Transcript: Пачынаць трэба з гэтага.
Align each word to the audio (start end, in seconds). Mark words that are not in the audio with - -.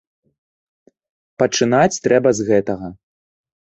Пачынаць 1.43 2.01
трэба 2.07 2.29
з 2.41 2.51
гэтага. 2.51 2.87